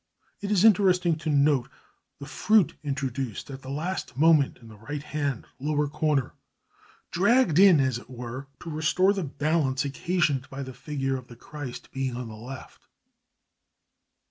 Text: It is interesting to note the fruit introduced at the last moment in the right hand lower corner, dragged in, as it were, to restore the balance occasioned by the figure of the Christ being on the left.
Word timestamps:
It 0.39 0.49
is 0.49 0.65
interesting 0.65 1.15
to 1.17 1.29
note 1.29 1.69
the 2.17 2.25
fruit 2.25 2.73
introduced 2.83 3.51
at 3.51 3.61
the 3.61 3.69
last 3.69 4.17
moment 4.17 4.57
in 4.57 4.67
the 4.67 4.79
right 4.79 5.03
hand 5.03 5.45
lower 5.59 5.87
corner, 5.87 6.33
dragged 7.11 7.59
in, 7.59 7.79
as 7.79 7.99
it 7.99 8.09
were, 8.09 8.47
to 8.61 8.71
restore 8.71 9.13
the 9.13 9.23
balance 9.23 9.85
occasioned 9.85 10.49
by 10.49 10.63
the 10.63 10.73
figure 10.73 11.17
of 11.17 11.27
the 11.27 11.35
Christ 11.35 11.91
being 11.91 12.15
on 12.15 12.29
the 12.29 12.33
left. 12.35 12.87